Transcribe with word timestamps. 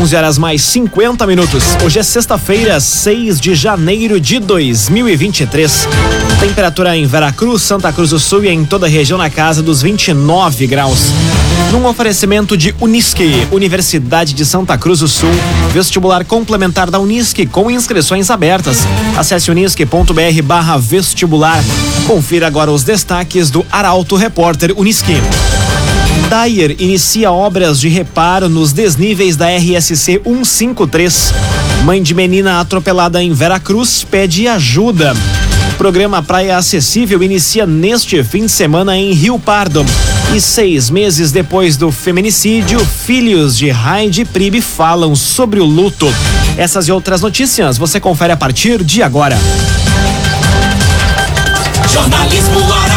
11 0.00 0.16
horas 0.16 0.38
mais 0.38 0.60
50 0.62 1.24
minutos. 1.24 1.62
Hoje 1.84 2.00
é 2.00 2.02
sexta-feira, 2.02 2.80
6 2.80 3.40
de 3.40 3.54
janeiro 3.54 4.20
de 4.20 4.40
2023. 4.40 5.88
Temperatura 6.40 6.96
em 6.96 7.06
Veracruz, 7.06 7.62
Santa 7.62 7.92
Cruz 7.92 8.10
do 8.10 8.18
Sul 8.18 8.44
e 8.44 8.48
em 8.48 8.64
toda 8.64 8.86
a 8.86 8.88
região 8.88 9.16
na 9.16 9.30
casa 9.30 9.62
dos 9.62 9.82
29 9.82 10.66
graus. 10.66 10.98
Num 11.70 11.86
oferecimento 11.86 12.56
de 12.56 12.74
Unisque, 12.80 13.46
Universidade 13.52 14.34
de 14.34 14.44
Santa 14.44 14.76
Cruz 14.76 14.98
do 14.98 15.06
Sul, 15.08 15.30
vestibular 15.72 16.24
complementar 16.24 16.90
da 16.90 16.98
Unisque 16.98 17.46
com 17.46 17.70
inscrições 17.70 18.30
abertas. 18.30 18.78
Acesse 19.16 19.50
unisque.br 19.50 20.42
barra 20.42 20.76
vestibular. 20.76 21.62
Confira 22.06 22.48
agora 22.48 22.72
os 22.72 22.82
destaques 22.82 23.48
do 23.48 23.64
Arauto 23.70 24.16
Repórter 24.16 24.74
Unisque. 24.76 25.14
Dyer 26.34 26.74
inicia 26.80 27.30
obras 27.30 27.78
de 27.78 27.88
reparo 27.88 28.48
nos 28.48 28.72
desníveis 28.72 29.36
da 29.36 29.46
RSC 29.56 30.20
153. 30.24 31.32
Mãe 31.84 32.02
de 32.02 32.12
menina 32.12 32.58
atropelada 32.58 33.22
em 33.22 33.32
Veracruz 33.32 34.02
pede 34.02 34.48
ajuda. 34.48 35.14
Programa 35.78 36.24
Praia 36.24 36.56
Acessível 36.56 37.22
inicia 37.22 37.64
neste 37.66 38.20
fim 38.24 38.46
de 38.46 38.50
semana 38.50 38.98
em 38.98 39.12
Rio 39.12 39.38
Pardo. 39.38 39.86
E 40.34 40.40
seis 40.40 40.90
meses 40.90 41.30
depois 41.30 41.76
do 41.76 41.92
feminicídio, 41.92 42.84
filhos 42.84 43.56
de 43.56 43.70
e 43.70 44.24
Pribe 44.24 44.60
falam 44.60 45.14
sobre 45.14 45.60
o 45.60 45.64
luto. 45.64 46.12
Essas 46.58 46.88
e 46.88 46.92
outras 46.92 47.20
notícias 47.20 47.78
você 47.78 48.00
confere 48.00 48.32
a 48.32 48.36
partir 48.36 48.82
de 48.82 49.04
agora. 49.04 49.38
Jornalismo 51.92 52.73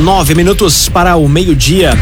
Nove 0.00 0.34
minutos 0.34 0.88
para 0.88 1.14
o 1.16 1.28
meio-dia. 1.28 1.92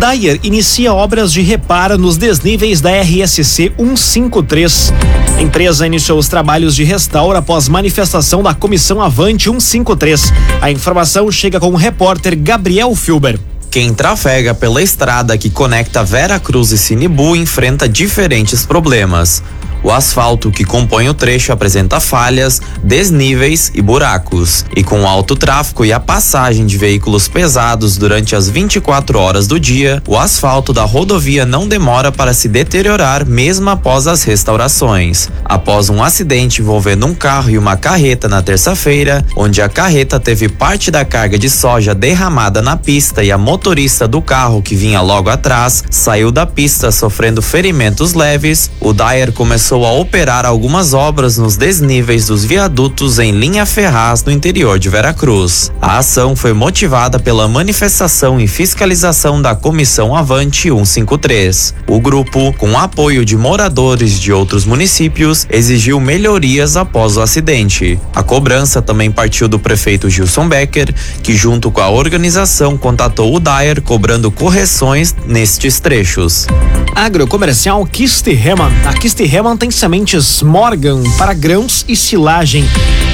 Dyer 0.00 0.40
inicia 0.42 0.94
obras 0.94 1.30
de 1.30 1.42
reparo 1.42 1.98
nos 1.98 2.16
desníveis 2.16 2.80
da 2.80 2.90
RSC 3.02 3.72
153. 3.76 4.94
A 5.36 5.42
empresa 5.42 5.86
iniciou 5.86 6.18
os 6.18 6.28
trabalhos 6.28 6.74
de 6.74 6.82
restauro 6.82 7.36
após 7.36 7.68
manifestação 7.68 8.42
da 8.42 8.54
Comissão 8.54 9.02
Avante 9.02 9.50
153. 9.50 10.32
A 10.62 10.70
informação 10.70 11.30
chega 11.30 11.60
com 11.60 11.68
o 11.68 11.76
repórter 11.76 12.38
Gabriel 12.38 12.94
Filber. 12.94 13.38
Quem 13.70 13.92
trafega 13.92 14.54
pela 14.54 14.82
estrada 14.82 15.36
que 15.36 15.50
conecta 15.50 16.02
Vera 16.02 16.40
Cruz 16.40 16.72
e 16.72 16.78
Sinibu 16.78 17.36
enfrenta 17.36 17.86
diferentes 17.86 18.64
problemas. 18.64 19.42
O 19.82 19.90
asfalto 19.92 20.50
que 20.50 20.64
compõe 20.64 21.08
o 21.08 21.14
trecho 21.14 21.52
apresenta 21.52 22.00
falhas, 22.00 22.60
desníveis 22.82 23.70
e 23.74 23.80
buracos. 23.80 24.64
E 24.74 24.82
com 24.82 25.06
alto 25.06 25.36
tráfego 25.36 25.84
e 25.84 25.92
a 25.92 26.00
passagem 26.00 26.66
de 26.66 26.76
veículos 26.76 27.28
pesados 27.28 27.96
durante 27.96 28.34
as 28.34 28.48
24 28.48 29.18
horas 29.18 29.46
do 29.46 29.60
dia, 29.60 30.02
o 30.06 30.16
asfalto 30.16 30.72
da 30.72 30.84
rodovia 30.84 31.46
não 31.46 31.68
demora 31.68 32.10
para 32.10 32.34
se 32.34 32.48
deteriorar 32.48 33.24
mesmo 33.24 33.70
após 33.70 34.06
as 34.06 34.22
restaurações. 34.22 35.28
Após 35.44 35.88
um 35.88 36.02
acidente 36.02 36.60
envolvendo 36.60 37.06
um 37.06 37.14
carro 37.14 37.50
e 37.50 37.58
uma 37.58 37.76
carreta 37.76 38.28
na 38.28 38.42
terça-feira, 38.42 39.24
onde 39.36 39.62
a 39.62 39.68
carreta 39.68 40.18
teve 40.18 40.48
parte 40.48 40.90
da 40.90 41.04
carga 41.04 41.38
de 41.38 41.48
soja 41.48 41.94
derramada 41.94 42.60
na 42.60 42.76
pista 42.76 43.22
e 43.22 43.30
a 43.30 43.38
motorista 43.38 44.08
do 44.08 44.20
carro 44.20 44.62
que 44.62 44.74
vinha 44.74 45.00
logo 45.00 45.30
atrás 45.30 45.84
saiu 45.90 46.32
da 46.32 46.46
pista 46.46 46.90
sofrendo 46.90 47.40
ferimentos 47.42 48.14
leves, 48.14 48.70
o 48.80 48.92
Dyer 48.92 49.32
começou 49.32 49.75
começou 49.76 49.84
a 49.84 49.92
operar 49.92 50.46
algumas 50.46 50.94
obras 50.94 51.36
nos 51.36 51.56
desníveis 51.56 52.26
dos 52.26 52.44
viadutos 52.44 53.18
em 53.18 53.32
linha 53.32 53.66
ferraz 53.66 54.24
no 54.24 54.32
interior 54.32 54.78
de 54.78 54.88
Veracruz. 54.88 55.70
A 55.82 55.98
ação 55.98 56.34
foi 56.34 56.54
motivada 56.54 57.18
pela 57.18 57.46
manifestação 57.46 58.40
e 58.40 58.48
fiscalização 58.48 59.42
da 59.42 59.54
Comissão 59.54 60.16
Avante 60.16 60.70
153. 60.70 61.74
O 61.86 62.00
grupo, 62.00 62.54
com 62.54 62.78
apoio 62.78 63.22
de 63.22 63.36
moradores 63.36 64.18
de 64.18 64.32
outros 64.32 64.64
municípios, 64.64 65.46
exigiu 65.50 66.00
melhorias 66.00 66.76
após 66.76 67.18
o 67.18 67.20
acidente. 67.20 68.00
A 68.14 68.22
cobrança 68.22 68.80
também 68.80 69.10
partiu 69.10 69.46
do 69.46 69.58
prefeito 69.58 70.08
Gilson 70.08 70.48
Becker, 70.48 70.94
que 71.22 71.36
junto 71.36 71.70
com 71.70 71.82
a 71.82 71.90
organização 71.90 72.78
contatou 72.78 73.34
o 73.34 73.40
Dyer 73.40 73.82
cobrando 73.82 74.30
correções 74.30 75.14
nestes 75.26 75.80
trechos. 75.80 76.46
Agrocomercial 76.94 77.84
Kiste 77.84 78.30
Heman. 78.30 78.72
A 78.86 79.36
Heman 79.36 79.55
tem 79.56 79.70
sementes 79.70 80.42
Morgan 80.42 81.02
para 81.16 81.32
grãos 81.32 81.84
e 81.88 81.96
silagem. 81.96 82.64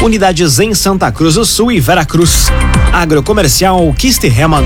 Unidades 0.03 0.58
em 0.58 0.75
Santa 0.75 1.10
Cruz 1.12 1.34
do 1.34 1.44
Sul 1.44 1.70
e 1.70 1.80
Veracruz. 1.80 2.48
Agrocomercial 2.92 3.92
Kiste 3.97 4.26
Heman. 4.26 4.64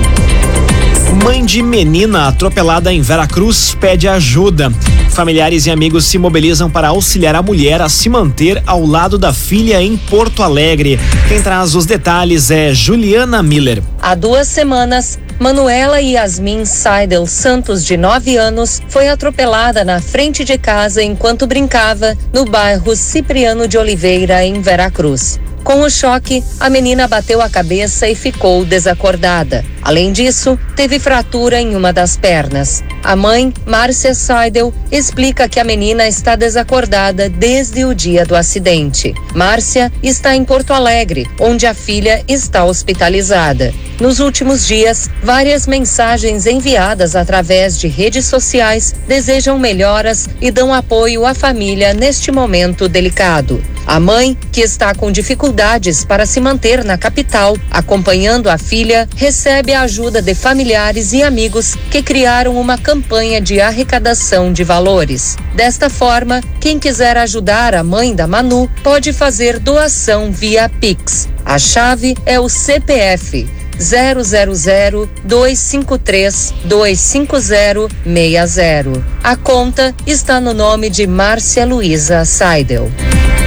Mãe 1.23 1.45
de 1.45 1.63
menina 1.63 2.29
atropelada 2.29 2.93
em 2.93 3.01
Veracruz 3.01 3.77
pede 3.81 4.09
ajuda. 4.09 4.73
Familiares 5.11 5.67
e 5.67 5.71
amigos 5.71 6.05
se 6.05 6.19
mobilizam 6.19 6.71
para 6.71 6.89
auxiliar 6.89 7.35
a 7.35 7.43
mulher 7.43 7.81
a 7.81 7.89
se 7.89 8.09
manter 8.09 8.63
ao 8.67 8.85
lado 8.85 9.17
da 9.17 9.33
filha 9.33 9.83
em 9.83 9.97
Porto 9.97 10.43
Alegre. 10.43 10.99
Quem 11.29 11.41
traz 11.41 11.75
os 11.75 11.87
detalhes 11.87 12.51
é 12.51 12.75
Juliana 12.75 13.43
Miller. 13.43 13.83
Há 14.01 14.15
duas 14.15 14.49
semanas, 14.49 15.19
Manuela 15.39 16.01
Yasmin 16.01 16.65
Seidel 16.65 17.27
Santos, 17.27 17.85
de 17.85 17.97
9 17.97 18.39
anos, 18.39 18.81
foi 18.89 19.09
atropelada 19.09 19.85
na 19.85 20.01
frente 20.01 20.45
de 20.45 20.57
casa 20.57 21.03
enquanto 21.03 21.47
brincava 21.47 22.17
no 22.33 22.47
bairro 22.47 22.97
Cipriano 22.97 23.69
de 23.69 23.77
Oliveira, 23.77 24.43
em 24.43 24.63
Veracruz. 24.63 25.39
Com 25.67 25.81
o 25.81 25.91
choque, 25.91 26.45
a 26.61 26.71
menina 26.71 27.09
bateu 27.09 27.43
a 27.43 27.51
cabeça 27.51 28.07
e 28.07 28.15
ficou 28.15 28.65
desacordada. 28.65 29.65
Além 29.83 30.13
disso, 30.13 30.57
teve 30.77 31.01
fratura 31.01 31.61
em 31.61 31.75
uma 31.75 31.93
das 31.93 32.17
pernas. 32.17 32.85
A 33.03 33.17
mãe, 33.17 33.53
Márcia 33.67 34.15
Seidel, 34.15 34.73
explica 34.93 35.49
que 35.49 35.59
a 35.59 35.65
menina 35.65 36.07
está 36.07 36.37
desacordada 36.37 37.29
desde 37.29 37.85
o 37.85 37.97
dia 37.97 38.25
do 38.25 38.37
acidente. 38.37 39.13
Márcia 39.35 39.93
está 40.05 40.37
em 40.37 40.45
Porto 40.45 40.73
Alegre, 40.73 41.29
onde 41.41 41.67
a 41.67 41.75
filha 41.75 42.23
está 42.29 42.65
hospitalizada. 42.65 43.75
Nos 44.01 44.21
últimos 44.21 44.69
dias, 44.69 45.11
várias 45.21 45.67
mensagens 45.67 46.47
enviadas 46.47 47.17
através 47.17 47.77
de 47.77 47.89
redes 47.89 48.27
sociais 48.27 48.95
desejam 49.09 49.59
melhoras 49.59 50.29
e 50.41 50.53
dão 50.53 50.73
apoio 50.73 51.27
à 51.27 51.35
família 51.35 51.93
neste 51.93 52.31
momento 52.31 52.89
delicado. 52.89 53.61
A 53.87 54.01
mãe, 54.01 54.37
que 54.51 54.61
está 54.61 54.93
com 54.95 55.13
dificuldades 55.13 56.05
para 56.05 56.27
se 56.27 56.41
manter 56.41 56.85
na 56.85 56.99
capital, 56.99 57.57
acompanhando 57.71 58.51
a 58.51 58.59
filha, 58.59 59.09
recebe 59.15 59.73
a 59.73 59.83
ajuda 59.83 60.21
de 60.21 60.35
familiares 60.35 61.13
e 61.13 61.23
amigos 61.23 61.77
que 61.91 62.03
criaram 62.03 62.59
uma 62.59 62.77
campanha 62.77 63.41
de 63.41 63.61
arrecadação 63.61 64.53
de 64.53 64.65
valores. 64.65 65.37
Desta 65.55 65.89
forma, 65.89 66.41
quem 66.61 66.81
quiser 66.81 67.17
ajudar 67.17 67.77
a 67.77 67.85
mãe 67.85 68.13
da 68.13 68.27
Manu 68.27 68.69
pode 68.83 69.13
fazer 69.13 69.61
doação 69.61 70.33
via 70.33 70.69
Pix. 70.69 71.29
A 71.45 71.57
chave 71.57 72.17
é 72.27 72.41
o 72.41 72.49
CPF 72.49 73.47
000 73.79 75.09
253 75.25 76.55
25060. 76.65 79.05
A 79.23 79.37
conta 79.37 79.95
está 80.07 80.41
no 80.41 80.53
nome 80.53 80.91
de 80.91 81.07
Márcia 81.07 81.65
Luiza 81.65 82.25
Seidel. 82.25 82.91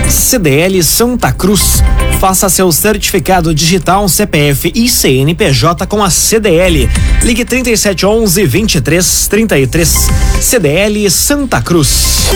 CDL 0.09 0.81
Santa 0.83 1.31
Cruz. 1.31 1.83
Faça 2.19 2.49
seu 2.49 2.71
certificado 2.71 3.53
digital 3.53 4.07
CPF 4.09 4.71
e 4.75 4.89
CNPJ 4.89 5.85
com 5.85 6.03
a 6.03 6.09
CDL. 6.09 6.89
Ligue 7.23 7.45
3711 7.45 8.41
2333. 8.47 10.09
CDL 10.41 11.09
Santa 11.09 11.61
Cruz. 11.61 12.29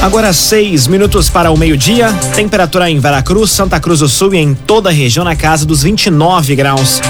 Agora 0.00 0.32
seis 0.32 0.86
minutos 0.86 1.28
para 1.28 1.50
o 1.50 1.56
meio-dia. 1.56 2.12
Temperatura 2.34 2.88
em 2.90 2.98
Veracruz, 2.98 3.50
Santa 3.50 3.78
Cruz 3.78 4.00
do 4.00 4.08
Sul 4.08 4.34
e 4.34 4.38
em 4.38 4.54
toda 4.54 4.90
a 4.90 4.92
região 4.92 5.24
na 5.24 5.36
casa 5.36 5.66
dos 5.66 5.82
29 5.82 6.56
graus. 6.56 7.00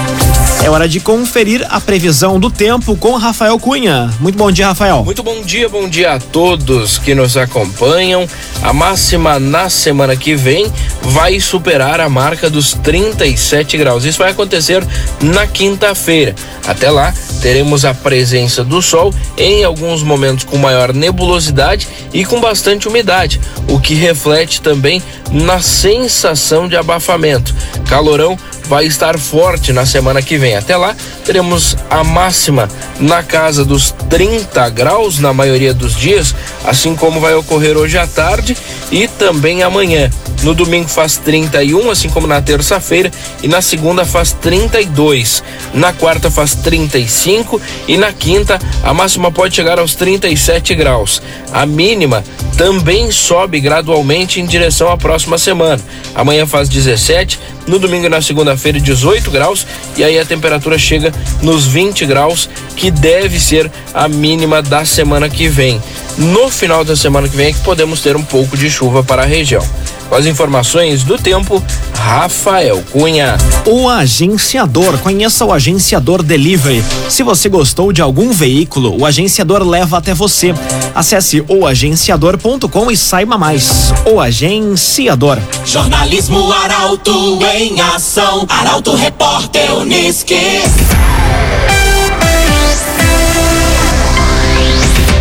É 0.69 0.71
hora 0.71 0.87
de 0.87 0.99
conferir 0.99 1.65
a 1.67 1.81
previsão 1.81 2.39
do 2.39 2.51
tempo 2.51 2.95
com 2.95 3.15
Rafael 3.15 3.57
Cunha. 3.57 4.13
Muito 4.19 4.37
bom 4.37 4.51
dia, 4.51 4.67
Rafael. 4.67 5.03
Muito 5.03 5.23
bom 5.23 5.41
dia, 5.41 5.67
bom 5.67 5.89
dia 5.89 6.13
a 6.13 6.19
todos 6.19 6.99
que 6.99 7.15
nos 7.15 7.35
acompanham. 7.35 8.29
A 8.61 8.71
máxima 8.71 9.39
na 9.39 9.67
semana 9.67 10.15
que 10.15 10.35
vem 10.35 10.71
vai 11.01 11.39
superar 11.39 11.99
a 11.99 12.07
marca 12.07 12.51
dos 12.51 12.75
37 12.75 13.77
graus. 13.77 14.05
Isso 14.05 14.19
vai 14.19 14.29
acontecer 14.29 14.85
na 15.19 15.47
quinta-feira. 15.47 16.35
Até 16.67 16.91
lá, 16.91 17.11
teremos 17.41 17.83
a 17.83 17.95
presença 17.95 18.63
do 18.63 18.79
sol 18.79 19.11
em 19.39 19.63
alguns 19.63 20.03
momentos 20.03 20.43
com 20.43 20.55
maior 20.55 20.93
nebulosidade 20.93 21.87
e 22.13 22.23
com 22.23 22.39
bastante 22.39 22.87
umidade, 22.87 23.41
o 23.67 23.79
que 23.79 23.95
reflete 23.95 24.61
também 24.61 25.01
na 25.31 25.61
sensação 25.61 26.67
de 26.67 26.77
abafamento. 26.77 27.55
Calorão 27.87 28.37
vai 28.67 28.85
estar 28.85 29.17
forte 29.17 29.73
na 29.73 29.83
semana 29.83 30.21
que 30.21 30.37
vem. 30.37 30.58
Até 30.59 30.75
lá, 30.75 30.93
teremos 31.25 31.77
a 31.89 32.03
máxima 32.03 32.69
na 32.99 33.23
casa 33.23 33.63
dos 33.63 33.91
30 34.09 34.69
graus 34.69 35.17
na 35.17 35.33
maioria 35.33 35.73
dos 35.73 35.95
dias, 35.95 36.35
assim 36.65 36.95
como 36.95 37.21
vai 37.21 37.33
ocorrer 37.33 37.77
hoje 37.77 37.97
à 37.97 38.05
tarde 38.05 38.57
e 38.91 39.07
também 39.07 39.63
amanhã. 39.63 40.09
No 40.43 40.53
domingo 40.53 40.87
faz 40.87 41.17
31, 41.17 41.89
assim 41.89 42.09
como 42.09 42.27
na 42.27 42.41
terça-feira, 42.41 43.11
e 43.41 43.47
na 43.47 43.61
segunda 43.61 44.05
faz 44.05 44.33
32. 44.33 45.43
Na 45.73 45.93
quarta 45.93 46.29
faz 46.31 46.55
35 46.55 47.61
e 47.87 47.97
na 47.97 48.11
quinta 48.11 48.59
a 48.83 48.93
máxima 48.93 49.31
pode 49.31 49.55
chegar 49.55 49.79
aos 49.79 49.95
37 49.95 50.75
graus. 50.75 51.21
A 51.53 51.65
mínima 51.65 52.23
também 52.57 53.11
sobe 53.11 53.59
gradualmente 53.59 54.41
em 54.41 54.45
direção 54.45 54.91
à 54.91 54.97
próxima 54.97 55.37
semana. 55.37 55.81
Amanhã 56.13 56.45
faz 56.45 56.67
17, 56.67 57.39
no 57.67 57.77
domingo 57.77 58.07
e 58.07 58.09
na 58.09 58.21
segunda-feira 58.21 58.79
18 58.79 59.29
graus 59.29 59.65
e 59.95 60.03
aí 60.03 60.17
a 60.17 60.25
temperatura 60.25 60.38
chega 60.77 61.11
nos 61.41 61.65
20 61.65 62.05
graus, 62.05 62.49
que 62.75 62.89
deve 62.91 63.39
ser 63.39 63.71
a 63.93 64.07
mínima 64.07 64.61
da 64.61 64.85
semana 64.85 65.29
que 65.29 65.47
vem. 65.47 65.81
No 66.17 66.49
final 66.49 66.83
da 66.83 66.95
semana 66.95 67.27
que 67.27 67.35
vem 67.35 67.47
é 67.47 67.53
que 67.53 67.61
podemos 67.61 68.01
ter 68.01 68.15
um 68.15 68.23
pouco 68.23 68.57
de 68.57 68.69
chuva 68.69 69.03
para 69.03 69.23
a 69.23 69.25
região. 69.25 69.63
Com 70.09 70.15
as 70.15 70.25
informações 70.25 71.03
do 71.03 71.17
tempo, 71.19 71.63
Rafael 71.93 72.83
Cunha. 72.91 73.37
O 73.65 73.87
agenciador. 73.87 74.97
Conheça 74.97 75.45
o 75.45 75.53
agenciador 75.53 76.23
Delivery. 76.23 76.83
Se 77.07 77.21
você 77.21 77.47
gostou 77.47 77.93
de 77.93 78.01
algum 78.01 78.31
veículo, 78.31 78.99
o 78.99 79.05
agenciador 79.05 79.61
leva 79.63 79.99
até 79.99 80.15
você. 80.15 80.55
Acesse 80.95 81.45
oagenciador.com 81.47 82.89
e 82.89 82.97
saiba 82.97 83.37
mais. 83.37 83.93
O 84.11 84.19
agenciador. 84.19 85.37
Jornalismo 85.63 86.51
Arauto 86.51 87.39
em 87.53 87.79
ação. 87.79 88.47
Arauto 88.49 88.95
Repórter 88.95 89.71
Uniski. 89.75 90.63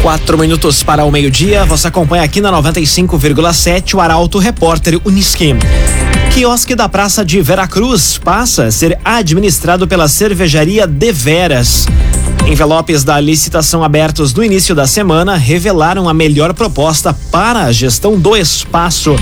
Quatro 0.03 0.39
minutos 0.39 0.83
para 0.83 1.05
o 1.05 1.11
meio-dia. 1.11 1.65
Você 1.65 1.89
acompanha 1.89 2.23
aqui 2.23 2.41
na 2.41 2.53
95,7 2.53 3.95
o 3.95 4.01
Arauto 4.01 4.39
Repórter 4.39 5.01
Uniski. 5.05 5.55
Quiosque 6.33 6.75
da 6.75 6.89
Praça 6.89 7.25
de 7.25 7.41
Veracruz 7.43 8.17
passa 8.17 8.67
a 8.67 8.71
ser 8.71 8.99
administrado 9.05 9.89
pela 9.89 10.07
cervejaria 10.07 10.87
Deveras. 10.87 11.87
Envelopes 12.47 13.03
da 13.03 13.21
licitação 13.21 13.83
abertos 13.83 14.33
no 14.33 14.45
início 14.45 14.75
da 14.75 14.87
semana 14.87 15.37
revelaram 15.37 16.09
a 16.09 16.15
melhor 16.15 16.55
proposta 16.55 17.13
para 17.31 17.65
a 17.65 17.73
gestão 17.73 18.19
do 18.19 18.37
espaço. 18.37 19.17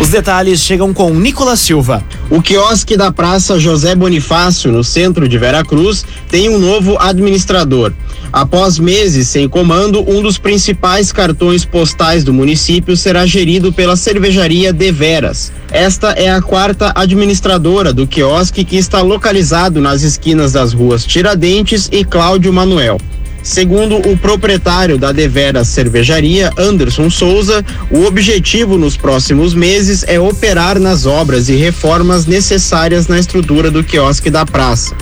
Os 0.00 0.08
detalhes 0.08 0.60
chegam 0.60 0.94
com 0.94 1.10
Nicolas 1.10 1.60
Silva. 1.60 2.02
O 2.32 2.40
quiosque 2.40 2.96
da 2.96 3.12
Praça 3.12 3.60
José 3.60 3.94
Bonifácio, 3.94 4.72
no 4.72 4.82
centro 4.82 5.28
de 5.28 5.36
Veracruz, 5.36 6.02
tem 6.30 6.48
um 6.48 6.58
novo 6.58 6.96
administrador. 6.98 7.92
Após 8.32 8.78
meses 8.78 9.28
sem 9.28 9.46
comando, 9.46 10.02
um 10.10 10.22
dos 10.22 10.38
principais 10.38 11.12
cartões 11.12 11.66
postais 11.66 12.24
do 12.24 12.32
município 12.32 12.96
será 12.96 13.26
gerido 13.26 13.70
pela 13.70 13.96
cervejaria 13.96 14.72
Deveras. 14.72 15.52
Esta 15.70 16.12
é 16.12 16.30
a 16.30 16.40
quarta 16.40 16.90
administradora 16.94 17.92
do 17.92 18.06
quiosque 18.06 18.64
que 18.64 18.78
está 18.78 19.02
localizado 19.02 19.78
nas 19.78 20.00
esquinas 20.00 20.52
das 20.52 20.72
ruas 20.72 21.04
Tiradentes 21.04 21.90
e 21.92 22.02
Cláudio 22.02 22.50
Manuel. 22.50 22.98
Segundo 23.42 23.96
o 24.08 24.16
proprietário 24.16 24.96
da 24.96 25.10
Devera 25.10 25.64
Cervejaria, 25.64 26.50
Anderson 26.56 27.10
Souza, 27.10 27.64
o 27.90 28.04
objetivo 28.04 28.78
nos 28.78 28.96
próximos 28.96 29.52
meses 29.52 30.04
é 30.06 30.18
operar 30.18 30.78
nas 30.78 31.06
obras 31.06 31.48
e 31.48 31.56
reformas 31.56 32.24
necessárias 32.24 33.08
na 33.08 33.18
estrutura 33.18 33.70
do 33.70 33.82
quiosque 33.82 34.30
da 34.30 34.46
praça. 34.46 34.94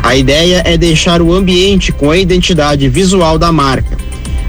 A 0.00 0.14
ideia 0.14 0.62
é 0.64 0.76
deixar 0.76 1.20
o 1.20 1.34
ambiente 1.34 1.90
com 1.90 2.10
a 2.10 2.16
identidade 2.16 2.88
visual 2.88 3.36
da 3.36 3.50
marca. 3.50 3.98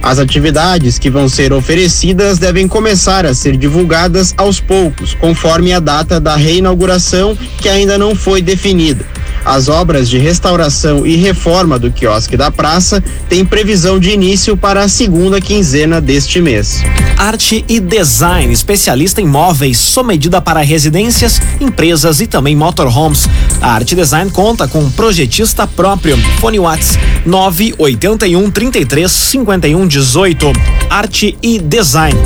As 0.01 0.19
atividades 0.19 0.97
que 0.97 1.09
vão 1.09 1.27
ser 1.27 1.51
oferecidas 1.51 2.37
devem 2.37 2.67
começar 2.67 3.25
a 3.25 3.33
ser 3.33 3.57
divulgadas 3.57 4.33
aos 4.37 4.59
poucos, 4.59 5.13
conforme 5.15 5.73
a 5.73 5.79
data 5.79 6.19
da 6.19 6.35
reinauguração, 6.35 7.37
que 7.57 7.67
ainda 7.67 7.97
não 7.97 8.15
foi 8.15 8.41
definida. 8.41 9.05
As 9.45 9.67
obras 9.67 10.09
de 10.09 10.17
restauração 10.17 11.05
e 11.05 11.15
reforma 11.15 11.79
do 11.79 11.91
quiosque 11.91 12.37
da 12.37 12.51
praça 12.51 13.03
têm 13.27 13.45
previsão 13.45 13.99
de 13.99 14.11
início 14.11 14.55
para 14.55 14.81
a 14.83 14.89
segunda 14.89 15.41
quinzena 15.41 15.99
deste 15.99 16.41
mês. 16.41 16.83
Arte 17.17 17.65
e 17.67 17.79
Design, 17.79 18.53
especialista 18.53 19.21
em 19.21 19.27
móveis, 19.27 19.77
sob 19.77 20.07
medida 20.07 20.41
para 20.41 20.61
residências, 20.61 21.41
empresas 21.59 22.21
e 22.21 22.27
também 22.27 22.55
motorhomes. 22.55 23.27
A 23.61 23.73
Arte 23.73 23.95
Design 23.95 24.31
conta 24.31 24.67
com 24.67 24.79
um 24.79 24.91
projetista 24.91 25.67
próprio. 25.67 26.17
Fone 26.39 26.59
Whats 26.59 26.97
981 27.25 28.51
33 28.51 29.11
51 29.11 29.87
18. 29.87 30.53
Arte 30.89 31.37
e 31.41 31.59
Design. 31.59 32.17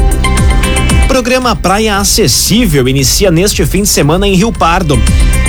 Programa 1.07 1.56
Praia 1.56 1.98
Acessível 1.98 2.88
inicia 2.88 3.30
neste 3.30 3.65
fim 3.65 3.83
de 3.83 3.89
semana 3.89 4.27
em 4.27 4.36
Rio 4.36 4.51
Pardo. 4.51 5.00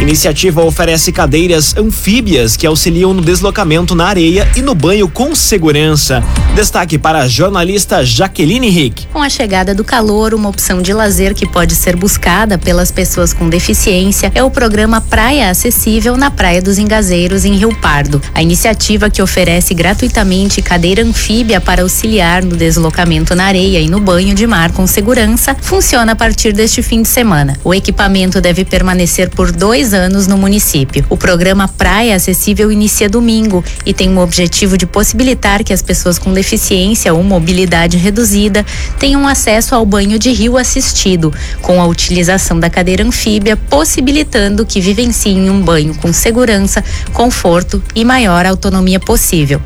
Iniciativa 0.04 0.62
oferece 0.62 1.10
cadeiras 1.10 1.74
anfíbias 1.78 2.58
que 2.58 2.66
auxiliam 2.66 3.14
no 3.14 3.22
deslocamento 3.22 3.94
na 3.94 4.04
areia 4.04 4.46
e 4.54 4.60
no 4.60 4.74
banho 4.74 5.08
com 5.08 5.34
segurança. 5.34 6.22
Destaque 6.54 6.98
para 6.98 7.20
a 7.20 7.26
jornalista 7.26 8.04
Jaqueline 8.04 8.68
Rick. 8.68 9.06
Com 9.06 9.22
a 9.22 9.30
chegada 9.30 9.74
do 9.74 9.82
calor, 9.82 10.34
uma 10.34 10.50
opção 10.50 10.82
de 10.82 10.92
lazer 10.92 11.34
que 11.34 11.48
pode 11.48 11.74
ser 11.74 11.96
buscada 11.96 12.58
pelas 12.58 12.90
pessoas 12.90 13.32
com 13.32 13.48
deficiência 13.48 14.30
é 14.34 14.44
o 14.44 14.50
programa 14.50 15.00
Praia 15.00 15.48
Acessível 15.48 16.18
na 16.18 16.30
Praia 16.30 16.60
dos 16.60 16.76
Engazeiros, 16.76 17.46
em 17.46 17.54
Rio 17.54 17.74
Pardo. 17.80 18.20
A 18.34 18.42
iniciativa 18.42 19.08
que 19.08 19.22
oferece 19.22 19.72
gratuitamente 19.72 20.60
cadeira 20.60 21.02
anfíbia 21.02 21.62
para 21.62 21.80
auxiliar 21.80 22.44
no 22.44 22.58
deslocamento 22.58 23.34
na 23.34 23.46
areia 23.46 23.80
e 23.80 23.88
no 23.88 24.00
banho 24.00 24.34
de 24.34 24.46
mar 24.46 24.70
com 24.70 24.86
segurança 24.86 25.56
funciona 25.62 26.12
a 26.12 26.16
partir 26.16 26.52
deste 26.52 26.82
fim 26.82 27.00
de 27.00 27.08
semana. 27.08 27.58
O 27.64 27.72
equipamento 27.72 28.38
deve 28.38 28.66
permanecer 28.66 29.30
por 29.30 29.50
dois 29.50 29.93
anos 29.94 30.26
no 30.26 30.36
município. 30.36 31.04
O 31.08 31.16
programa 31.16 31.68
Praia 31.68 32.16
Acessível 32.16 32.70
inicia 32.70 33.08
domingo 33.08 33.64
e 33.86 33.94
tem 33.94 34.14
o 34.14 34.20
objetivo 34.20 34.76
de 34.76 34.86
possibilitar 34.86 35.64
que 35.64 35.72
as 35.72 35.80
pessoas 35.80 36.18
com 36.18 36.32
deficiência 36.32 37.14
ou 37.14 37.22
mobilidade 37.22 37.96
reduzida 37.96 38.66
tenham 38.98 39.26
acesso 39.26 39.74
ao 39.74 39.86
banho 39.86 40.18
de 40.18 40.30
rio 40.32 40.58
assistido, 40.58 41.32
com 41.62 41.80
a 41.80 41.86
utilização 41.86 42.58
da 42.60 42.68
cadeira 42.68 43.04
anfíbia, 43.04 43.56
possibilitando 43.56 44.66
que 44.66 44.80
vivenciem 44.80 45.48
um 45.48 45.62
banho 45.62 45.94
com 45.94 46.12
segurança, 46.12 46.84
conforto 47.12 47.82
e 47.94 48.04
maior 48.04 48.44
autonomia 48.44 49.00
possível 49.00 49.62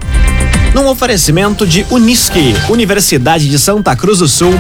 num 0.75 0.89
oferecimento 0.89 1.67
de 1.67 1.85
Unisque, 1.91 2.55
Universidade 2.69 3.49
de 3.49 3.59
Santa 3.59 3.95
Cruz 3.97 4.19
do 4.19 4.29
Sul. 4.29 4.53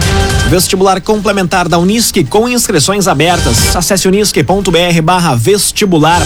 Vestibular 0.49 1.01
complementar 1.01 1.69
da 1.69 1.79
Unisque 1.79 2.25
com 2.25 2.49
inscrições 2.49 3.07
abertas. 3.07 3.77
Acesse 3.77 4.09
unisque.br 4.09 5.37
vestibular. 5.37 6.23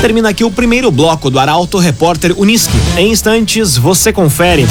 Termina 0.00 0.30
aqui 0.30 0.44
o 0.44 0.50
primeiro 0.50 0.90
bloco 0.90 1.30
do 1.30 1.38
Arauto 1.38 1.78
Repórter 1.78 2.34
Unisque. 2.36 2.76
Em 2.96 3.10
instantes, 3.10 3.76
você 3.76 4.12
confere. 4.12 4.66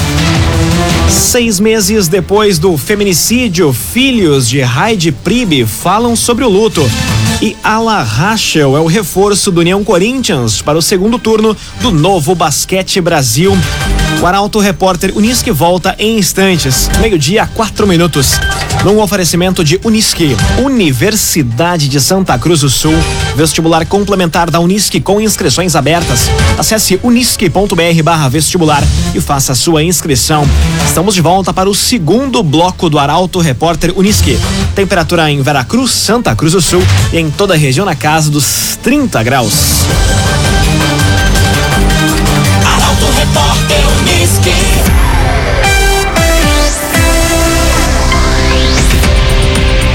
Seis 1.08 1.58
meses 1.58 2.08
depois 2.08 2.58
do 2.58 2.76
feminicídio, 2.76 3.72
filhos 3.72 4.48
de 4.48 4.60
Heidi 4.60 5.12
Pribe 5.12 5.66
falam 5.66 6.14
sobre 6.14 6.44
o 6.44 6.48
luto. 6.48 6.82
E 7.42 7.56
Ala 7.60 8.04
Rachel 8.04 8.76
é 8.76 8.80
o 8.80 8.86
reforço 8.86 9.50
do 9.50 9.62
União 9.62 9.82
Corinthians 9.82 10.62
para 10.62 10.78
o 10.78 10.82
segundo 10.82 11.18
turno 11.18 11.56
do 11.80 11.90
Novo 11.90 12.36
Basquete 12.36 13.00
Brasil. 13.00 13.52
O 14.20 14.26
Arauto 14.26 14.60
Repórter 14.60 15.12
Unisque 15.16 15.50
volta 15.50 15.96
em 15.98 16.18
instantes, 16.18 16.88
meio-dia, 17.00 17.44
quatro 17.52 17.84
minutos. 17.84 18.38
Num 18.84 19.00
oferecimento 19.00 19.64
de 19.64 19.80
Unisque, 19.82 20.36
Universidade 20.64 21.88
de 21.88 22.00
Santa 22.00 22.38
Cruz 22.38 22.60
do 22.60 22.70
Sul, 22.70 22.94
vestibular 23.34 23.86
complementar 23.86 24.48
da 24.48 24.60
Unisque 24.60 25.00
com 25.00 25.20
inscrições 25.20 25.74
abertas. 25.74 26.30
Acesse 26.56 27.00
unisque.br 27.02 28.28
vestibular 28.30 28.82
e 29.14 29.20
faça 29.20 29.54
sua 29.54 29.82
inscrição. 29.82 30.48
Estamos 30.86 31.14
de 31.14 31.20
volta 31.20 31.52
para 31.52 31.68
o 31.68 31.74
segundo 31.74 32.42
bloco 32.42 32.88
do 32.88 32.98
Arauto 32.98 33.40
Repórter 33.40 33.92
Unisque. 33.96 34.38
Temperatura 34.74 35.30
em 35.30 35.42
Veracruz, 35.42 35.90
Santa 35.90 36.34
Cruz 36.36 36.52
do 36.52 36.60
Sul 36.60 36.82
e 37.12 37.18
em 37.18 37.31
toda 37.36 37.54
a 37.54 37.56
região 37.56 37.84
na 37.84 37.94
casa 37.94 38.30
dos 38.30 38.78
30 38.82 39.22
graus. 39.22 39.84
Repórter. 43.18 43.82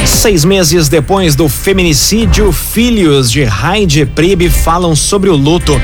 Seis 0.06 0.44
meses 0.44 0.90
depois 0.90 1.36
do 1.36 1.48
feminicídio, 1.48 2.52
filhos 2.52 3.32
de 3.32 3.44
Heidi 3.44 4.06
Pribe 4.06 4.50
falam 4.50 4.96
sobre 4.96 5.30
o 5.30 5.36
luto. 5.36 5.80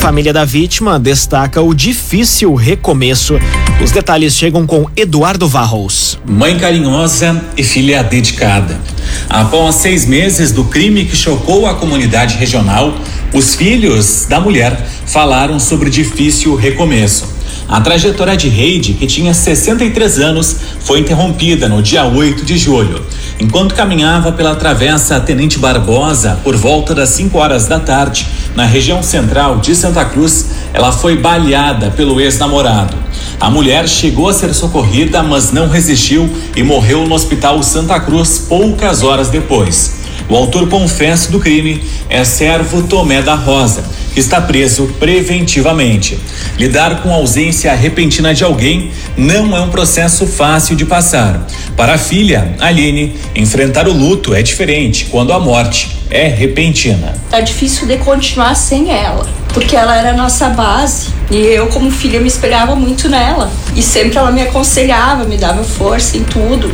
Família 0.00 0.32
da 0.32 0.44
vítima 0.44 0.98
destaca 0.98 1.60
o 1.60 1.74
difícil 1.74 2.54
recomeço. 2.54 3.38
Os 3.82 3.90
detalhes 3.90 4.34
chegam 4.34 4.66
com 4.66 4.88
Eduardo 4.96 5.48
Varros. 5.48 6.18
Mãe 6.26 6.58
carinhosa 6.58 7.42
e 7.56 7.62
filha 7.62 8.02
dedicada. 8.02 8.78
Após 9.28 9.76
seis 9.76 10.06
meses 10.06 10.52
do 10.52 10.64
crime 10.64 11.04
que 11.04 11.16
chocou 11.16 11.66
a 11.66 11.74
comunidade 11.74 12.36
regional, 12.36 12.96
os 13.32 13.54
filhos 13.54 14.26
da 14.28 14.40
mulher 14.40 14.86
falaram 15.06 15.58
sobre 15.58 15.88
o 15.88 15.92
difícil 15.92 16.54
recomeço. 16.54 17.40
A 17.70 17.80
trajetória 17.80 18.36
de 18.36 18.48
Heide, 18.48 18.94
que 18.94 19.06
tinha 19.06 19.32
63 19.32 20.18
anos, 20.18 20.56
foi 20.80 20.98
interrompida 20.98 21.68
no 21.68 21.80
dia 21.80 22.04
8 22.04 22.44
de 22.44 22.58
julho. 22.58 23.00
Enquanto 23.38 23.76
caminhava 23.76 24.32
pela 24.32 24.56
travessa 24.56 25.20
Tenente 25.20 25.56
Barbosa 25.56 26.40
por 26.42 26.56
volta 26.56 26.92
das 26.96 27.10
5 27.10 27.38
horas 27.38 27.68
da 27.68 27.78
tarde, 27.78 28.26
na 28.56 28.64
região 28.64 29.04
central 29.04 29.58
de 29.58 29.76
Santa 29.76 30.04
Cruz, 30.04 30.46
ela 30.72 30.90
foi 30.90 31.16
baleada 31.16 31.92
pelo 31.92 32.20
ex-namorado. 32.20 32.96
A 33.40 33.48
mulher 33.48 33.88
chegou 33.88 34.28
a 34.28 34.34
ser 34.34 34.52
socorrida, 34.52 35.22
mas 35.22 35.50
não 35.50 35.66
resistiu 35.66 36.28
e 36.54 36.62
morreu 36.62 37.06
no 37.06 37.14
Hospital 37.14 37.62
Santa 37.62 37.98
Cruz 37.98 38.38
poucas 38.38 39.02
horas 39.02 39.30
depois. 39.30 39.99
O 40.30 40.36
autor 40.36 40.68
confesso 40.68 41.32
do 41.32 41.40
crime 41.40 41.82
é 42.08 42.24
servo 42.24 42.84
Tomé 42.84 43.20
da 43.20 43.34
Rosa 43.34 43.84
que 44.12 44.20
está 44.20 44.40
preso 44.40 44.94
preventivamente. 44.98 46.18
Lidar 46.58 47.02
com 47.02 47.10
a 47.10 47.14
ausência 47.14 47.72
repentina 47.74 48.34
de 48.34 48.44
alguém 48.44 48.90
não 49.16 49.56
é 49.56 49.60
um 49.60 49.70
processo 49.70 50.26
fácil 50.26 50.76
de 50.76 50.84
passar. 50.84 51.46
Para 51.76 51.94
a 51.94 51.98
filha, 51.98 52.54
Aline, 52.58 53.14
enfrentar 53.34 53.88
o 53.88 53.92
luto 53.92 54.34
é 54.34 54.42
diferente 54.42 55.06
quando 55.06 55.32
a 55.32 55.38
morte 55.38 55.96
é 56.10 56.26
repentina. 56.26 57.14
É 57.30 57.40
difícil 57.40 57.86
de 57.86 57.96
continuar 57.98 58.54
sem 58.56 58.90
ela, 58.90 59.28
porque 59.54 59.76
ela 59.76 59.96
era 59.96 60.10
a 60.10 60.16
nossa 60.16 60.48
base 60.48 61.08
e 61.30 61.36
eu, 61.36 61.68
como 61.68 61.90
filha, 61.90 62.20
me 62.20 62.26
espelhava 62.26 62.74
muito 62.74 63.08
nela. 63.08 63.50
E 63.76 63.82
sempre 63.82 64.18
ela 64.18 64.32
me 64.32 64.42
aconselhava, 64.42 65.24
me 65.24 65.36
dava 65.36 65.62
força 65.62 66.16
em 66.16 66.24
tudo. 66.24 66.70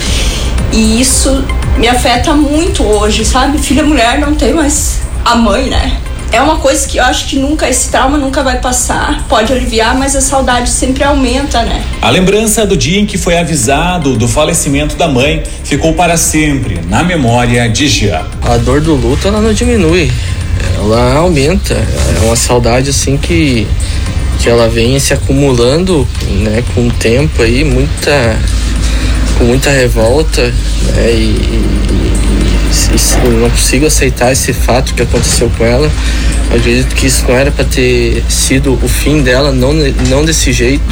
E 0.72 1.00
isso 1.00 1.44
me 1.76 1.88
afeta 1.88 2.34
muito 2.34 2.82
hoje, 2.82 3.24
sabe? 3.24 3.58
Filha 3.58 3.82
mulher 3.82 4.18
não 4.18 4.34
tem 4.34 4.52
mais 4.52 5.00
a 5.24 5.34
mãe, 5.34 5.68
né? 5.68 6.00
é 6.32 6.40
uma 6.40 6.56
coisa 6.56 6.86
que 6.86 6.98
eu 6.98 7.04
acho 7.04 7.26
que 7.26 7.38
nunca, 7.38 7.68
esse 7.68 7.88
trauma 7.90 8.18
nunca 8.18 8.42
vai 8.42 8.60
passar. 8.60 9.24
Pode 9.28 9.52
aliviar, 9.52 9.96
mas 9.96 10.14
a 10.14 10.20
saudade 10.20 10.68
sempre 10.68 11.02
aumenta, 11.04 11.62
né? 11.62 11.82
A 12.02 12.10
lembrança 12.10 12.66
do 12.66 12.76
dia 12.76 13.00
em 13.00 13.06
que 13.06 13.16
foi 13.16 13.38
avisado 13.38 14.16
do 14.16 14.28
falecimento 14.28 14.96
da 14.96 15.08
mãe 15.08 15.42
ficou 15.64 15.94
para 15.94 16.16
sempre 16.16 16.80
na 16.88 17.02
memória 17.02 17.68
de 17.68 17.88
Jean. 17.88 18.22
A 18.42 18.56
dor 18.58 18.80
do 18.80 18.94
luto, 18.94 19.26
ela 19.28 19.40
não 19.40 19.52
diminui, 19.52 20.10
ela 20.76 21.14
aumenta. 21.14 21.74
É 21.74 22.26
uma 22.26 22.36
saudade 22.36 22.90
assim 22.90 23.16
que, 23.16 23.66
que 24.38 24.48
ela 24.48 24.68
vem 24.68 24.98
se 24.98 25.14
acumulando, 25.14 26.06
né, 26.42 26.62
com 26.74 26.86
o 26.86 26.90
tempo 26.90 27.42
aí, 27.42 27.64
muita 27.64 28.36
com 29.38 29.44
muita 29.44 29.70
revolta, 29.70 30.42
né, 30.42 31.12
e, 31.12 31.86
e 32.94 33.28
não 33.40 33.50
consigo 33.50 33.86
aceitar 33.86 34.32
esse 34.32 34.52
fato 34.52 34.94
que 34.94 35.02
aconteceu 35.02 35.50
com 35.56 35.64
ela. 35.64 35.90
Eu 36.50 36.56
acredito 36.58 36.94
que 36.94 37.06
isso 37.06 37.24
não 37.28 37.34
era 37.34 37.50
para 37.50 37.64
ter 37.64 38.22
sido 38.28 38.78
o 38.82 38.88
fim 38.88 39.22
dela, 39.22 39.52
não, 39.52 39.72
não 39.72 40.24
desse 40.24 40.52
jeito. 40.52 40.84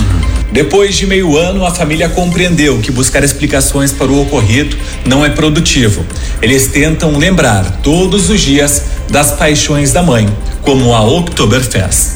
Depois 0.52 0.94
de 0.94 1.06
meio 1.06 1.36
ano, 1.36 1.66
a 1.66 1.70
família 1.72 2.08
compreendeu 2.08 2.78
que 2.78 2.92
buscar 2.92 3.24
explicações 3.24 3.92
para 3.92 4.06
o 4.06 4.22
ocorrido 4.22 4.76
não 5.04 5.24
é 5.24 5.28
produtivo. 5.28 6.04
Eles 6.40 6.68
tentam 6.68 7.16
lembrar 7.16 7.80
todos 7.82 8.30
os 8.30 8.40
dias 8.40 8.84
das 9.10 9.32
paixões 9.32 9.92
da 9.92 10.02
mãe, 10.02 10.28
como 10.62 10.94
a 10.94 11.02
Oktoberfest. 11.02 12.14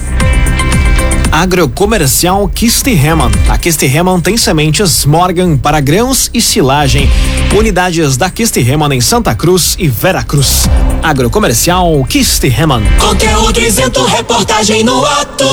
Agrocomercial 1.31 2.49
Kistihemann. 2.49 3.31
A 3.49 3.59
Kistihemann 3.59 4.21
tem 4.21 4.37
sementes 4.37 5.05
Morgan 5.05 5.57
para 5.57 5.79
grãos 5.81 6.31
e 6.33 6.41
silagem. 6.41 7.09
Unidades 7.57 8.17
da 8.17 8.31
Kistihemann 8.31 8.95
em 8.95 9.01
Santa 9.01 9.35
Cruz 9.35 9.77
e 9.79 9.89
Vera 9.89 10.23
Cruz. 10.23 10.69
Agrocomercial 11.03 12.05
Kistihemann. 12.09 12.83
Conteúdo 12.99 13.61
isento, 13.61 14.05
reportagem 14.07 14.83
no 14.83 15.05
ato. 15.05 15.47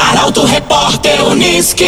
Arauto 0.00 0.44
Repórter 0.44 1.22
Uniski. 1.24 1.86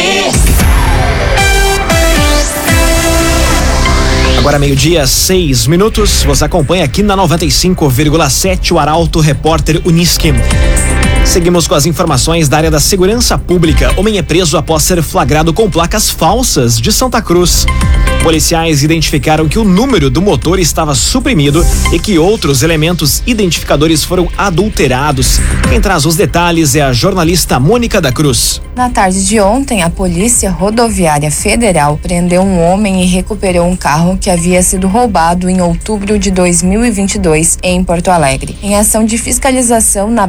Agora 4.39 4.59
meio-dia, 4.59 5.07
seis 5.07 5.67
minutos. 5.67 6.23
Você 6.23 6.45
acompanha 6.45 6.85
aqui 6.85 7.03
na 7.03 7.17
95,7 7.17 8.73
o 8.73 8.79
Arauto 8.79 9.21
Repórter 9.21 9.81
Uniski. 9.85 10.33
Seguimos 11.25 11.67
com 11.67 11.75
as 11.75 11.87
informações 11.87 12.49
da 12.49 12.59
área 12.59 12.71
da 12.71 12.81
segurança 12.81 13.39
pública. 13.39 13.93
Homem 13.97 14.19
é 14.19 14.23
preso 14.23 14.57
após 14.57 14.83
ser 14.83 15.03
flagrado 15.03 15.53
com 15.55 15.71
placas 15.71 16.11
falsas 16.11 16.79
de 16.79 16.93
Santa 16.93 17.23
Cruz. 17.23 17.67
Policiais 18.23 18.85
identificaram 18.85 19.49
que 19.49 19.59
o 19.59 19.65
número 19.65 20.09
do 20.09 20.23
motor 20.23 20.61
estava 20.61 20.95
suprimido 20.95 21.67
e 21.93 21.99
que 21.99 22.21
outros 22.21 22.63
elementos 22.63 23.21
identificadores 23.27 24.05
foram 24.05 24.29
adulterados. 24.39 25.41
Quem 25.69 25.81
traz 25.81 26.07
os 26.07 26.15
detalhes 26.15 26.77
é 26.77 26.83
a 26.83 26.93
jornalista 26.93 27.59
Mônica 27.59 28.01
da 28.01 28.13
Cruz. 28.13 28.63
Na 28.77 28.89
tarde 28.89 29.27
de 29.27 29.41
ontem, 29.41 29.83
a 29.83 29.91
Polícia 29.91 30.51
Rodoviária 30.51 31.33
Federal 31.33 31.99
prendeu 32.01 32.43
um 32.43 32.63
homem 32.63 33.03
e 33.03 33.07
recuperou 33.07 33.67
um 33.67 33.77
carro 33.77 34.17
que 34.17 34.31
havia 34.31 34.63
sido 34.63 34.87
roubado 34.87 35.51
em 35.51 35.61
outubro 35.61 36.17
de 36.17 36.31
2022 36.31 37.59
em 37.61 37.83
Porto 37.83 38.09
Alegre. 38.09 38.57
Em 38.63 38.77
ação 38.77 39.05
de 39.05 39.19
fiscalização 39.19 40.09
na 40.11 40.29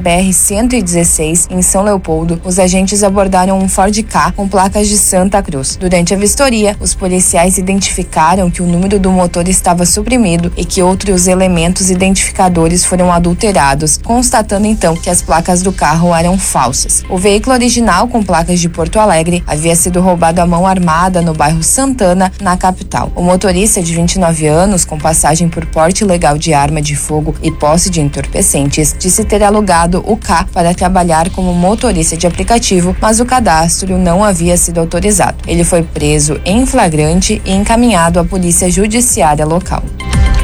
BR-116, 0.84 1.48
em 1.50 1.62
São 1.62 1.84
Leopoldo, 1.84 2.42
os 2.44 2.60
agentes 2.60 3.04
abordaram 3.04 3.58
um 3.60 3.68
Ford 3.68 3.96
K 4.04 4.32
com 4.34 4.48
placas 4.48 4.88
de 4.88 4.98
Santa 4.98 5.42
Cruz. 5.42 5.78
Durante 5.78 6.14
a 6.14 6.18
vistoria, 6.18 6.76
os 6.80 6.94
policiais 6.94 7.58
identificaram 7.58 8.52
que 8.52 8.62
o 8.62 8.68
número 8.68 9.00
do 9.00 9.12
motor 9.12 9.48
estava 9.48 9.86
suprimido 9.86 10.52
e 10.56 10.66
que 10.66 10.82
outros 10.82 11.28
elementos 11.28 11.90
identificadores 11.90 12.86
foram 12.86 13.12
adulterados, 13.12 14.00
constatando 14.04 14.68
então 14.68 14.96
que 14.96 15.10
as 15.10 15.22
placas 15.22 15.62
do 15.62 15.72
carro 15.72 16.14
eram 16.14 16.38
falsas. 16.38 17.04
O 17.10 17.18
veículo 17.18 17.56
original, 17.56 18.08
com 18.08 18.22
placas 18.22 18.60
de 18.60 18.70
Porto 18.70 19.00
Alegre, 19.00 19.44
havia 19.48 19.76
sido 19.76 20.02
roubado 20.02 20.42
à 20.42 20.46
mão 20.46 20.68
armada 20.68 21.22
no 21.22 21.34
bairro 21.34 21.64
Santana, 21.64 22.32
na 22.42 22.58
capital. 22.58 23.12
O 23.16 23.22
motorista 23.22 23.82
de 23.82 23.94
29 23.94 24.48
anos, 24.48 24.86
com 24.86 24.98
passagem 24.98 25.48
por 25.48 25.66
porte 25.66 26.04
ilegal 26.04 26.38
de 26.38 26.54
arma 26.54 26.82
de 26.82 26.96
fogo 26.96 27.36
e 27.42 27.52
posse 27.52 27.90
de 27.90 28.02
entorpecentes, 28.02 28.96
disse 28.98 29.24
ter 29.24 29.44
alugado 29.44 30.04
o 30.06 30.18
K 30.18 30.46
para 30.52 30.73
trabalhar 30.74 31.30
como 31.30 31.54
motorista 31.54 32.18
de 32.18 32.28
aplicativo, 32.28 32.96
mas 33.02 33.20
o 33.20 33.26
cadastro 33.26 33.98
não 33.98 34.24
havia 34.24 34.58
sido 34.58 34.80
autorizado. 34.80 35.38
Ele 35.48 35.64
foi 35.64 35.84
preso 35.84 36.40
em 36.46 36.66
flagrante 36.66 37.42
e 37.46 37.52
encaminhado 37.52 38.20
à 38.20 38.24
Polícia 38.24 38.70
Judiciária 38.70 39.46
local. 39.46 39.84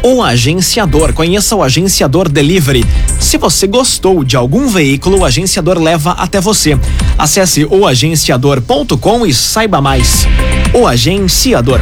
O 0.01 0.24
agenciador. 0.24 1.13
Conheça 1.13 1.55
o 1.55 1.63
agenciador 1.63 2.29
Delivery. 2.29 2.86
Se 3.19 3.38
você 3.38 3.67
gostou 3.67 4.24
de 4.24 4.38
algum 4.38 4.67
veículo, 4.67 5.19
o 5.19 5.25
agenciador 5.25 5.77
leva 5.77 6.12
até 6.12 6.39
você. 6.39 6.79
Acesse 7.17 7.65
oagenciador.com 7.65 9.25
e 9.25 9.33
saiba 9.33 9.81
mais. 9.81 10.25
O 10.74 10.88
agenciador. 10.88 11.81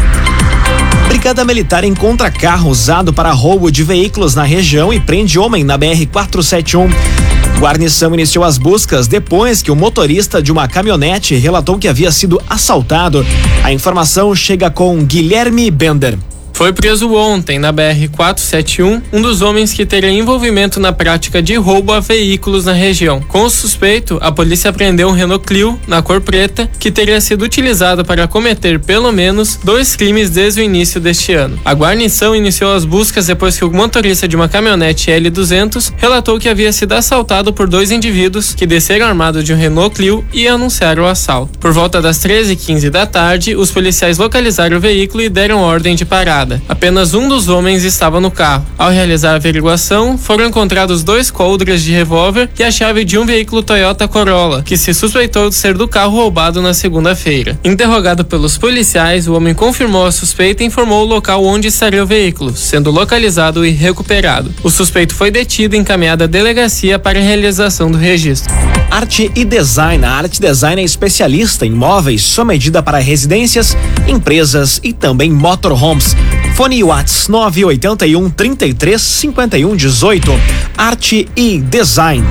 Brigada 1.07 1.45
Militar 1.45 1.83
encontra 1.83 2.31
carro 2.31 2.69
usado 2.69 3.13
para 3.13 3.31
roubo 3.31 3.71
de 3.71 3.83
veículos 3.83 4.33
na 4.33 4.43
região 4.43 4.91
e 4.91 4.99
prende 4.99 5.37
homem 5.37 5.63
na 5.63 5.77
BR 5.77 6.05
471. 6.11 7.26
Guarnição 7.59 8.13
iniciou 8.13 8.43
as 8.43 8.59
buscas 8.59 9.07
depois 9.07 9.63
que 9.63 9.71
o 9.71 9.75
motorista 9.75 10.43
de 10.43 10.51
uma 10.51 10.67
caminhonete 10.67 11.33
relatou 11.35 11.79
que 11.79 11.87
havia 11.87 12.11
sido 12.11 12.39
assaltado. 12.47 13.25
A 13.63 13.73
informação 13.73 14.35
chega 14.35 14.69
com 14.69 15.03
Guilherme 15.03 15.71
Bender. 15.71 16.19
Foi 16.57 16.73
preso 16.73 17.13
ontem 17.13 17.59
na 17.59 17.71
BR-471 17.71 19.03
um 19.13 19.21
dos 19.21 19.43
homens 19.43 19.73
que 19.73 19.85
teria 19.85 20.09
envolvimento 20.09 20.79
na 20.79 20.91
prática 20.91 21.39
de 21.39 21.53
roubo 21.55 21.93
a 21.93 21.99
veículos 21.99 22.65
na 22.65 22.73
região. 22.73 23.21
Com 23.21 23.43
o 23.43 23.49
suspeito, 23.49 24.17
a 24.23 24.31
polícia 24.31 24.71
apreendeu 24.71 25.07
um 25.07 25.11
Renault 25.11 25.45
Clio, 25.45 25.79
na 25.85 26.01
cor 26.01 26.19
preta, 26.19 26.67
que 26.79 26.89
teria 26.89 27.21
sido 27.21 27.43
utilizado 27.43 28.03
para 28.03 28.27
cometer 28.27 28.79
pelo 28.79 29.11
menos 29.11 29.59
dois 29.63 29.95
crimes 29.95 30.31
desde 30.31 30.59
o 30.59 30.63
início 30.63 30.99
deste 30.99 31.31
ano. 31.31 31.59
A 31.63 31.75
guarnição 31.75 32.35
iniciou 32.35 32.73
as 32.73 32.85
buscas 32.85 33.27
depois 33.27 33.55
que 33.55 33.63
o 33.63 33.71
motorista 33.71 34.27
de 34.27 34.35
uma 34.35 34.49
caminhonete 34.49 35.11
L200 35.11 35.93
relatou 35.95 36.39
que 36.39 36.49
havia 36.49 36.73
sido 36.73 36.93
assaltado 36.93 37.53
por 37.53 37.67
dois 37.67 37.91
indivíduos 37.91 38.55
que 38.55 38.65
desceram 38.65 39.05
armados 39.05 39.43
de 39.43 39.53
um 39.53 39.57
Renault 39.57 39.95
Clio 39.95 40.25
e 40.33 40.47
anunciaram 40.47 41.03
o 41.03 41.07
assalto. 41.07 41.59
Por 41.59 41.71
volta 41.71 42.01
das 42.01 42.17
13h15 42.17 42.89
da 42.89 43.05
tarde, 43.05 43.55
os 43.55 43.69
policiais 43.69 44.17
localizaram 44.17 44.77
o 44.77 44.81
veículo 44.81 45.21
e 45.21 45.29
deram 45.29 45.59
ordem 45.59 45.95
de 45.95 46.03
parada. 46.03 46.46
Apenas 46.67 47.13
um 47.13 47.27
dos 47.27 47.47
homens 47.47 47.83
estava 47.83 48.19
no 48.19 48.31
carro. 48.31 48.65
Ao 48.77 48.89
realizar 48.89 49.33
a 49.33 49.35
averiguação, 49.35 50.17
foram 50.17 50.45
encontrados 50.45 51.03
dois 51.03 51.29
coldres 51.29 51.83
de 51.83 51.91
revólver 51.91 52.49
e 52.57 52.63
a 52.63 52.71
chave 52.71 53.05
de 53.05 53.17
um 53.17 53.25
veículo 53.25 53.61
Toyota 53.61 54.07
Corolla, 54.07 54.63
que 54.63 54.75
se 54.75 54.93
suspeitou 54.93 55.49
de 55.49 55.55
ser 55.55 55.77
do 55.77 55.87
carro 55.87 56.17
roubado 56.17 56.61
na 56.61 56.73
segunda-feira. 56.73 57.59
Interrogado 57.63 58.25
pelos 58.25 58.57
policiais, 58.57 59.27
o 59.27 59.33
homem 59.33 59.53
confirmou 59.53 60.05
a 60.05 60.11
suspeita 60.11 60.63
e 60.63 60.67
informou 60.67 61.03
o 61.03 61.07
local 61.07 61.43
onde 61.43 61.67
estaria 61.67 62.03
o 62.03 62.07
veículo, 62.07 62.55
sendo 62.55 62.89
localizado 62.89 63.65
e 63.65 63.71
recuperado. 63.71 64.53
O 64.63 64.69
suspeito 64.69 65.13
foi 65.13 65.29
detido 65.29 65.75
e 65.75 65.79
encaminhado 65.79 66.23
à 66.23 66.27
delegacia 66.27 66.97
para 66.97 67.19
a 67.19 67.21
realização 67.21 67.91
do 67.91 67.97
registro. 67.97 68.53
Arte 68.89 69.31
e 69.35 69.45
Design. 69.45 70.03
A 70.05 70.11
Arte 70.11 70.41
Design 70.41 70.81
é 70.81 70.85
especialista 70.85 71.65
em 71.65 71.71
móveis 71.71 72.23
sob 72.23 72.47
medida 72.47 72.81
para 72.81 72.97
residências, 72.97 73.75
empresas 74.07 74.79
e 74.83 74.93
também 74.93 75.29
motorhomes. 75.29 76.15
Fone 76.57 76.83
Whats 76.83 77.27
981 77.27 78.31
33 78.31 78.99
51 78.99 79.75
18. 79.75 80.41
Arte 80.75 81.29
e 81.35 81.59
Design. 81.59 82.25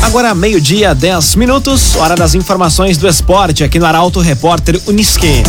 Agora, 0.00 0.34
meio-dia, 0.34 0.94
10 0.94 1.34
minutos, 1.34 1.94
hora 1.96 2.16
das 2.16 2.34
informações 2.34 2.96
do 2.96 3.06
esporte 3.06 3.62
aqui 3.62 3.78
no 3.78 3.84
Arauto 3.84 4.18
Repórter 4.20 4.80
Uniski. 4.86 5.42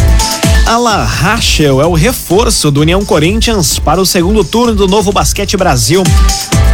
Ala 0.66 1.06
Rachel 1.06 1.82
é 1.82 1.86
o 1.86 1.94
reforço 1.94 2.70
do 2.70 2.82
União 2.82 3.06
Corinthians 3.06 3.80
para 3.80 4.02
o 4.02 4.06
segundo 4.06 4.44
turno 4.44 4.76
do 4.76 4.90
Novo 4.90 5.14
Basquete 5.14 5.56
Brasil. 5.56 6.04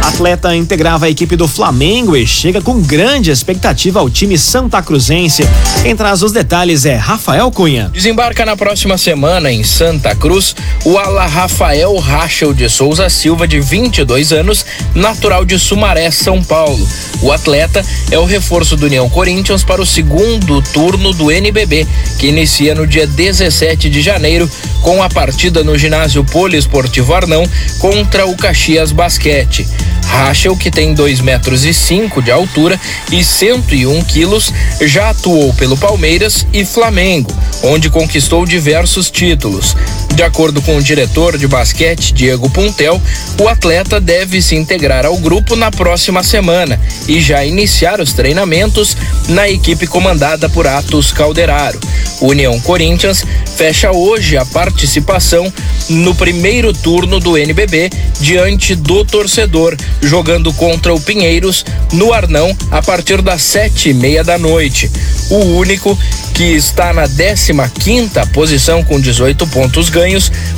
Atleta 0.00 0.54
integrava 0.54 1.06
a 1.06 1.10
equipe 1.10 1.36
do 1.36 1.48
Flamengo 1.48 2.16
e 2.16 2.26
chega 2.26 2.60
com 2.60 2.80
grande 2.80 3.30
expectativa 3.30 4.00
ao 4.00 4.08
time 4.08 4.38
Santa 4.38 4.82
Cruzense. 4.82 5.48
Quem 5.82 5.96
traz 5.96 6.22
os 6.22 6.32
detalhes 6.32 6.84
é 6.84 6.96
Rafael 6.96 7.50
Cunha. 7.50 7.90
Desembarca 7.92 8.44
na 8.44 8.56
próxima 8.56 8.96
semana 8.96 9.50
em 9.50 9.64
Santa 9.64 10.14
Cruz 10.14 10.54
o 10.84 10.98
ala 10.98 11.26
Rafael 11.26 11.96
Rachel 11.98 12.52
de 12.52 12.68
Souza 12.68 13.08
Silva, 13.08 13.46
de 13.46 13.60
22 13.60 14.32
anos, 14.32 14.64
natural 14.94 15.44
de 15.44 15.58
Sumaré, 15.58 16.10
São 16.10 16.42
Paulo. 16.42 16.86
O 17.20 17.30
atleta 17.30 17.84
é 18.10 18.18
o 18.18 18.24
reforço 18.24 18.76
do 18.76 18.86
União 18.86 19.08
Corinthians 19.08 19.64
para 19.64 19.80
o 19.80 19.86
segundo 19.86 20.60
turno 20.72 21.12
do 21.12 21.30
NBB, 21.30 21.86
que 22.18 22.26
inicia 22.28 22.74
no 22.74 22.86
dia 22.86 23.06
17 23.06 23.88
de 23.88 24.02
janeiro 24.02 24.50
com 24.82 25.02
a 25.02 25.08
partida 25.08 25.62
no 25.62 25.78
ginásio 25.78 26.24
Poliesportivo 26.24 27.14
Arnão 27.14 27.44
contra 27.78 28.26
o 28.26 28.36
Caxias 28.36 28.92
Basquete. 28.92 29.66
Rachel, 30.06 30.56
que 30.56 30.70
tem 30.70 30.94
2 30.94 31.20
metros 31.20 31.64
e 31.64 31.72
cinco 31.72 32.20
de 32.20 32.30
altura 32.30 32.78
e 33.10 33.24
101 33.24 34.04
quilos, 34.04 34.52
já 34.82 35.10
atuou 35.10 35.52
pelo 35.54 35.76
Palmeiras 35.76 36.46
e 36.52 36.64
Flamengo, 36.64 37.30
onde 37.62 37.88
conquistou 37.88 38.44
diversos 38.44 39.10
títulos. 39.10 39.74
De 40.14 40.22
acordo 40.22 40.60
com 40.60 40.76
o 40.76 40.82
diretor 40.82 41.38
de 41.38 41.48
basquete, 41.48 42.12
Diego 42.12 42.50
Puntel, 42.50 43.00
o 43.40 43.48
atleta 43.48 43.98
deve 43.98 44.42
se 44.42 44.54
integrar 44.54 45.06
ao 45.06 45.16
grupo 45.16 45.56
na 45.56 45.70
próxima 45.70 46.22
semana 46.22 46.78
e 47.08 47.20
já 47.20 47.44
iniciar 47.44 47.98
os 47.98 48.12
treinamentos 48.12 48.94
na 49.28 49.48
equipe 49.48 49.86
comandada 49.86 50.48
por 50.50 50.66
Atos 50.66 51.12
Calderaro. 51.12 51.80
O 52.20 52.28
União 52.28 52.58
Corinthians 52.60 53.24
fecha 53.56 53.90
hoje 53.90 54.36
a 54.36 54.44
participação 54.44 55.52
no 55.88 56.14
primeiro 56.14 56.72
turno 56.72 57.18
do 57.18 57.36
NBB 57.36 57.90
diante 58.20 58.74
do 58.74 59.04
torcedor, 59.04 59.76
jogando 60.00 60.52
contra 60.52 60.94
o 60.94 61.00
Pinheiros 61.00 61.64
no 61.92 62.12
Arnão 62.12 62.56
a 62.70 62.82
partir 62.82 63.20
das 63.22 63.42
sete 63.42 63.88
e 63.88 63.94
meia 63.94 64.22
da 64.22 64.38
noite. 64.38 64.90
O 65.30 65.56
único 65.56 65.98
que 66.34 66.44
está 66.44 66.92
na 66.92 67.08
15 67.08 67.52
quinta 67.78 68.26
posição 68.26 68.82
com 68.82 69.00
18 69.00 69.46
pontos 69.48 69.88
ganhos, 69.88 70.01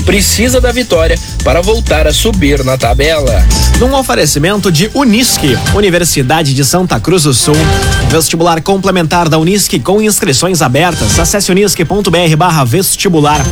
precisa 0.06 0.60
da 0.60 0.72
vitória 0.72 1.18
para 1.42 1.60
voltar 1.60 2.06
a 2.06 2.12
subir 2.12 2.64
na 2.64 2.78
tabela. 2.78 3.44
Num 3.78 3.94
oferecimento 3.94 4.72
de 4.72 4.90
Unisque, 4.94 5.58
Universidade 5.74 6.54
de 6.54 6.64
Santa 6.64 6.98
Cruz 6.98 7.24
do 7.24 7.34
Sul, 7.34 7.56
vestibular 8.08 8.62
complementar 8.62 9.28
da 9.28 9.36
Unisque 9.36 9.78
com 9.78 10.00
inscrições 10.00 10.62
abertas. 10.62 11.18
Acesse 11.18 11.52
unisque.br/vestibular. 11.52 13.44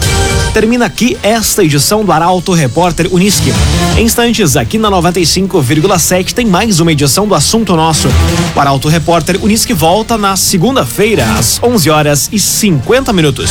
Termina 0.55 0.87
aqui 0.87 1.19
esta 1.23 1.63
edição 1.63 2.03
do 2.05 2.13
Arauto 2.13 2.53
Repórter 2.53 3.09
Unisque. 3.13 3.53
Em 3.97 4.05
instantes, 4.05 4.57
aqui 4.57 4.79
na 4.79 4.91
95,7 4.91 6.33
tem 6.33 6.47
mais 6.47 6.81
uma 6.81 6.93
edição 6.93 7.27
do 7.27 7.35
Assunto 7.35 7.77
Nosso. 7.77 8.09
O 8.55 8.61
Arauto 8.61 8.89
Repórter 8.89 9.39
Unisque 9.43 9.75
volta 9.75 10.17
na 10.17 10.37
segunda-feira, 10.37 11.25
às 11.39 11.61
11 11.63 11.91
horas 11.91 12.29
e 12.33 12.39
50 12.39 13.13
minutos. 13.13 13.51